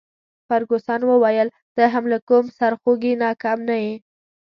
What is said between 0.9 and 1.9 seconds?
وویل: ته